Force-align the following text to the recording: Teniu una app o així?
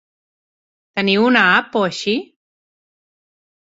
Teniu 1.01 1.27
una 1.29 1.45
app 1.61 1.79
o 1.83 1.87
així? 1.93 2.19